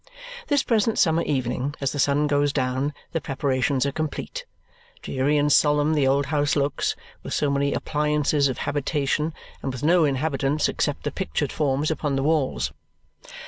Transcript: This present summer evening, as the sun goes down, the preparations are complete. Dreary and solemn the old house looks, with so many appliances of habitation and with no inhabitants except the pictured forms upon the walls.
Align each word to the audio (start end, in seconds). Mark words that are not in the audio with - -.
This 0.47 0.63
present 0.63 0.97
summer 0.97 1.21
evening, 1.21 1.75
as 1.79 1.91
the 1.91 1.99
sun 1.99 2.25
goes 2.25 2.51
down, 2.51 2.91
the 3.11 3.21
preparations 3.21 3.85
are 3.85 3.91
complete. 3.91 4.45
Dreary 5.03 5.37
and 5.37 5.51
solemn 5.53 5.93
the 5.93 6.07
old 6.07 6.25
house 6.25 6.55
looks, 6.55 6.95
with 7.21 7.35
so 7.35 7.51
many 7.51 7.71
appliances 7.75 8.47
of 8.47 8.57
habitation 8.57 9.31
and 9.61 9.71
with 9.71 9.83
no 9.83 10.03
inhabitants 10.03 10.67
except 10.67 11.03
the 11.03 11.11
pictured 11.11 11.51
forms 11.51 11.91
upon 11.91 12.15
the 12.15 12.23
walls. 12.23 12.71